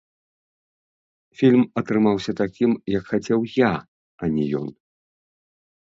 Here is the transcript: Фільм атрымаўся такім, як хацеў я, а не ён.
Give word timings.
Фільм 1.41 1.63
атрымаўся 1.83 2.31
такім, 2.41 2.71
як 2.97 3.03
хацеў 3.13 3.41
я, 3.69 3.73
а 4.25 4.35
не 4.37 4.45
ён. 4.65 4.69